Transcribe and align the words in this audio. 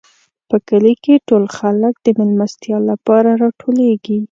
په 0.49 0.57
کلي 0.67 0.93
کې 1.03 1.23
ټول 1.27 1.43
خلک 1.57 1.93
د 2.01 2.07
مېلمستیا 2.17 2.77
لپاره 2.89 3.29
راټولېږي. 3.41 4.17